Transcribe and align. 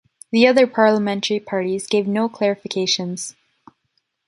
The 0.31 0.47
other 0.47 0.65
parliamentary 0.65 1.39
parties 1.39 1.85
gave 1.85 2.07
no 2.07 2.27
clarifications. 2.27 3.35